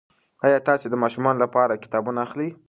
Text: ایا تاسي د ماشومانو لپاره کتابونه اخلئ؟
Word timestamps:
ایا 0.45 0.59
تاسي 0.67 0.87
د 0.89 0.95
ماشومانو 1.03 1.41
لپاره 1.45 1.81
کتابونه 1.83 2.19
اخلئ؟ 2.25 2.49